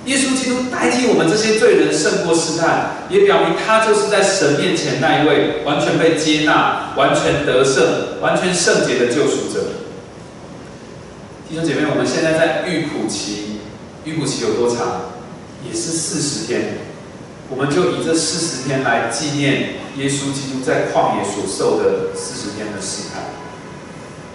[0.05, 9.65] 耶稣基督代替我们这些罪人胜过试探，也表明他就是在神面前那一位完全被接纳、完全得胜、完全圣洁的救赎者。
[11.49, 13.59] 弟兄姐妹，我们现在在预苦期，
[14.05, 15.11] 预苦期有多长？
[15.67, 16.86] 也是四十天。
[17.49, 23.23] 我们就以这四十天来纪念耶稣基督在旷野所受的四十天的试探。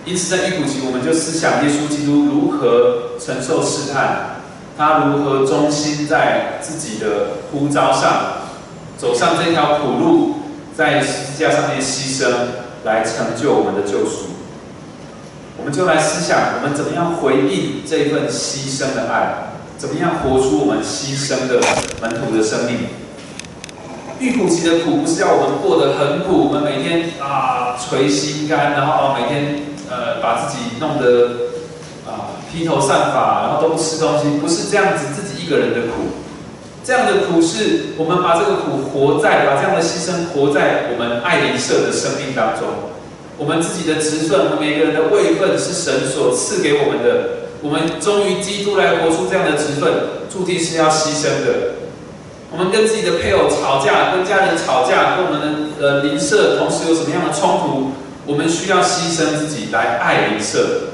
[0.04, 4.40] 因此，在预苦期，我们就思想耶稣基督如何承受试探，
[4.76, 8.48] 他如何忠心在自己的呼召上，
[8.98, 10.36] 走上这条苦路，
[10.76, 12.32] 在十字架上面牺牲，
[12.84, 14.32] 来成就我们的救赎。
[15.58, 21.60] 我们就来思想，我们怎么样回应这份牺牲的爱，怎么样活出我们牺牲的
[22.00, 23.01] 门徒的生命。
[24.22, 31.50] 遇苦期的苦，不是要我们过得很苦，我们每天啊垂心肝，然后每天呃把自己弄得
[32.06, 36.14] 啊披头散发，然后都不吃东西，不是这样子自己一个人的苦。
[36.84, 42.68] 这样的苦是，我们把这个苦活在，把这样的牺牲活在我们爱邻舍的生命当中。
[43.38, 47.42] 我们自己的职分，我们每个人的位分是神所赐给我们的。
[47.60, 49.92] 我们忠于基督来活出这样的职分，
[50.30, 51.81] 注定是要牺牲的。
[52.52, 55.46] 我们跟自己的配偶吵架，跟家人吵架，跟我们的
[55.80, 57.92] 呃邻舍同时有什么样的冲突，
[58.26, 60.92] 我们需要牺牲自己来爱邻舍。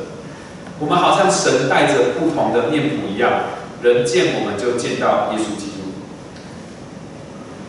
[0.78, 3.42] 我们好像神带着不同的面谱一样，
[3.82, 5.90] 人见我们就见到耶稣基督。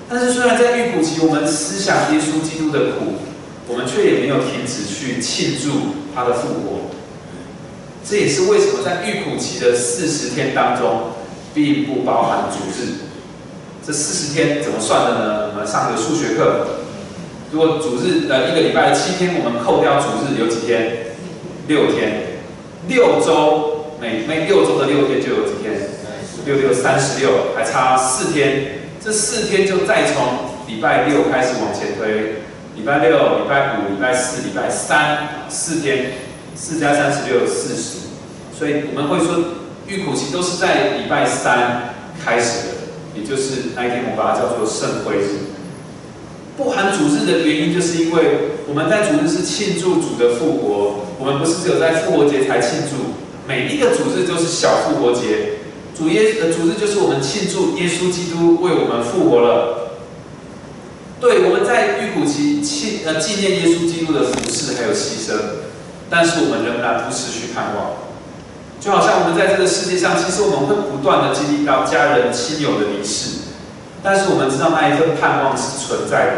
[0.08, 3.18] 但是，虽然在预苦期，我们思想耶稣基督的苦，
[3.68, 6.92] 我们却也没有停止去庆祝他的复活。
[8.08, 11.14] 这也是为什么在预苦期的四十天当中，
[11.56, 13.09] 并不包含主日。
[13.90, 15.50] 这四十天怎么算的呢？
[15.50, 16.68] 我们上个数学课，
[17.52, 21.08] 如果主日呃一个礼拜七天，我们扣掉主日有几天？
[21.68, 22.38] 六天。
[22.88, 25.74] 六周每每六周的六天就有几天？
[26.46, 28.78] 六六三十六，还差四天。
[29.04, 32.44] 这四天就再从礼拜六开始往前推，
[32.76, 36.12] 礼拜六、礼拜五、礼拜四、礼拜三，四天，
[36.54, 37.98] 四加三十六，四十。
[38.56, 39.36] 所以我们会说，
[39.88, 42.74] 预苦期都是在礼拜三开始的，
[43.28, 45.50] 就是那一天，我把它叫做圣灰日。
[46.58, 53.16] 不含主日的原因，就是因为我们在主日是庆祝主的复活，我们不是只有在复活节才庆祝，
[53.48, 55.60] 每一个主日都是小复活节。
[55.98, 59.92] 主耶呃主日就是我们庆祝耶稣基督为我们复活了。
[61.22, 65.36] 对，我们在预苦期庆呃纪念耶稣基督的服饰还有牺牲，
[66.10, 68.09] 但是我们仍然不失去盼望。
[68.80, 73.40] 就好像我们在这个世界上，其实我们会不断的经历到家人亲友的离世，
[74.02, 76.32] 但是我们知道那一份盼望是存在的。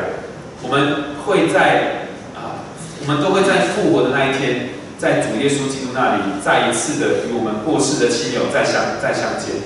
[0.63, 2.65] 我们会在啊，
[3.01, 4.69] 我们都会在复活的那一天。
[5.01, 9.65] 在主耶稣基督那里，再一次的与我们过世的亲友再相再相见。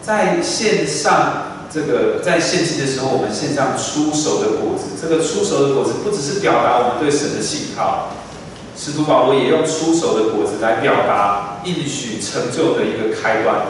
[0.00, 4.96] 在线上这个在献祭的时候，我们献上出熟的果子。
[4.98, 8.14] 这个出熟的果子不只是表达我们对神的信靠，
[8.78, 13.66] 使徒保罗也用出熟的果子来表达应许成就的一个开端，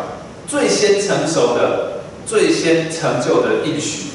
[0.46, 4.10] 最先成熟的、最先成就的应许。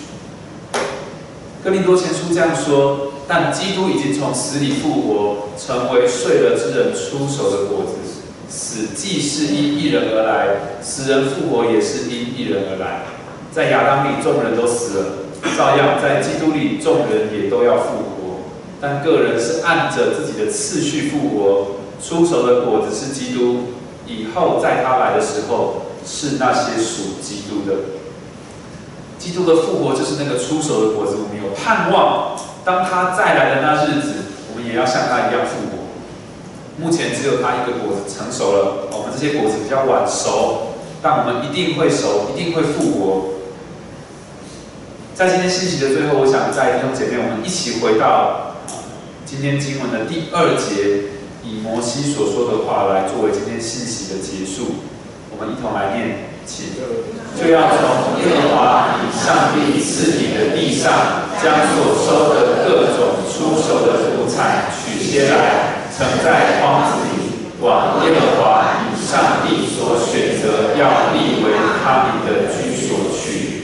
[1.63, 3.09] 哥林多前书这样说。
[3.25, 7.93] 但基督已经从死里复活，成为睡了之人出手的果子。
[8.49, 13.05] 死既是因一人而来，死人复活也是因一人而来。
[13.49, 15.05] 在亚当里众人都死了，
[15.57, 18.12] 照样在基督里众人也都要复活。
[18.83, 21.67] 但个人是按着自己的次序复活。
[22.03, 23.59] 出手的果子是基督，
[24.05, 27.77] 以后在他来的时候是那些属基督的。
[29.17, 32.35] 基督的复活就是那个出手的果子，我们有盼望。
[32.65, 34.09] 当他再来的那日子，
[34.51, 35.87] 我们也要像他一样复活。
[36.75, 43.29] 目前只有他一个果子成熟了，我们这些果子比较晚熟，但我们一定会熟，一定会复活。
[45.15, 48.52] 在今天信息的最后，我想在弟兄姐妹，我们一起回到
[49.33, 51.09] 今天经文的第二节，
[51.41, 54.85] 以摩西所说的话来作为今天信息的结束。
[55.33, 56.29] 我们一同来念。
[56.45, 56.77] 请
[57.33, 73.63] 就要从耶和华以上帝赐你的地上，将所收的各种出手的土产取些来，盛在筐子里，往耶和华以上帝所选择要立为他们的居所去。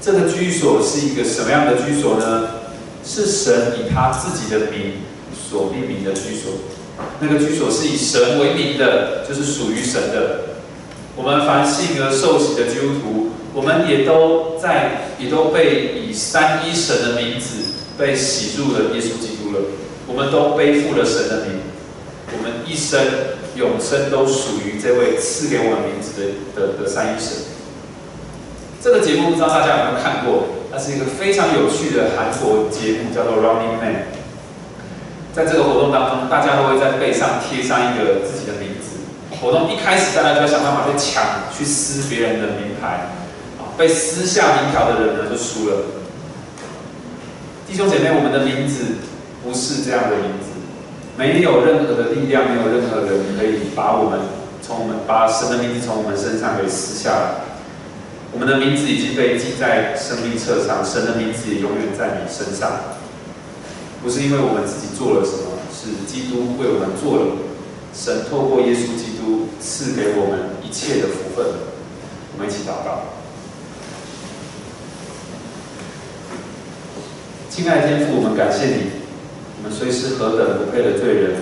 [0.00, 2.61] 这个居所是一个什么样的居所呢？
[3.04, 6.52] 是神以他自己的名所命名的居所。
[7.20, 10.40] 那个居所是以神为名的，就是属于神的。
[11.16, 17.64] 我们凡信而受洗的基督徒，我们也都在，也都被以三一神的名字
[17.98, 19.60] 被洗入了耶稣基督了。
[20.06, 21.60] 我们都背负了神的名，
[22.32, 23.00] 我们一生
[23.56, 27.32] 永生都属于这位赐给我们名字的的的三一神。
[28.82, 30.61] 这个节目不知道大家有没有看过？
[30.72, 33.92] 它是一个非常有趣的韩国节目，叫做《Running Man》。
[35.34, 39.04] 在这个活动当中，大家都会在背上贴上一个自己的名字。
[39.38, 43.12] 活动一开始，大家就要想办法去抢、去撕别人的名牌，
[43.60, 45.76] 啊，被撕下名条的人呢就输了。
[47.68, 48.96] 弟兄姐妹，我们的名字
[49.44, 50.56] 不是这样的名字，
[51.18, 54.20] 没有任何的力量，没有任何人可以把我们
[54.62, 57.51] 从我们把神的名字从我们身上给撕下来。
[58.32, 62.96] 我们的名字已经被记在生命册上，神的名字也永远在你身上。
[64.02, 67.36] 不是因为我们自己做了什么，是基督为我们做了，
[67.94, 71.44] 神透过耶稣基督赐给我们一切的福分。
[72.34, 73.04] 我们一起祷告。
[77.50, 79.04] 亲爱的天父，我们感谢你，
[79.58, 81.36] 我们虽是何等不配的罪人，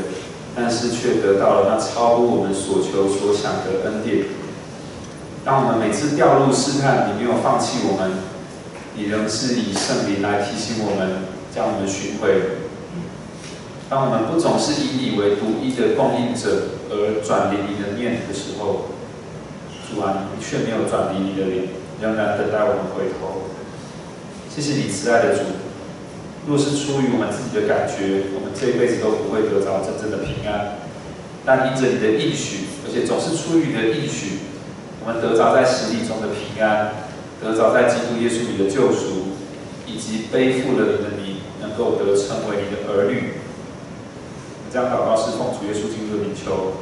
[0.56, 4.26] 但是却得到了那超乎我们所求所想的恩典。
[5.44, 8.12] 当我们每次掉入试探，你没有放弃我们，
[8.94, 11.24] 你仍是以圣灵来提醒我们，
[11.54, 12.60] 将我们寻回。
[13.88, 18.92] 当我们不总是以你为独一的供应者而转离你的念的时候，
[19.88, 21.64] 主啊，你却没有转离你的脸，
[22.00, 23.48] 仍然等待我们回头。
[24.48, 25.42] 谢谢你慈爱的主。
[26.46, 30.76] 若是出于我们自己的感觉，我们这一辈子都不会得着真正的平安。
[31.44, 34.38] 但因着你的应许，而且总是出于你的应许，
[35.00, 36.92] 我们得着在洗礼中的平安，
[37.40, 39.32] 得着在基督耶稣里的救赎，
[39.86, 43.40] 以及背负了你的名，能够得称为你的儿女。
[44.72, 46.74] 这样祷告是奉主耶稣基督的名求。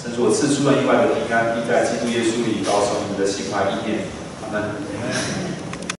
[0.00, 4.04] 神所赐出了意外的平安，并在基督耶稣里保守你们的心怀意念。
[4.42, 5.57] 阿门。